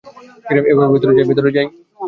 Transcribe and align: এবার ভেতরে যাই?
এবার 0.71 0.87
ভেতরে 1.29 1.49
যাই? 1.55 1.67